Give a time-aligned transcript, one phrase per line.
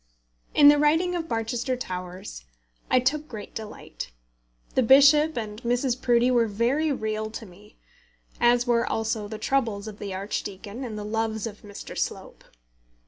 [0.55, 2.43] In the writing of Barchester Towers
[2.89, 4.09] I took great delight.
[4.73, 6.01] The bishop and Mrs.
[6.01, 7.77] Proudie were very real to me,
[8.39, 11.95] as were also the troubles of the archdeacon and the loves of Mr.
[11.95, 12.43] Slope.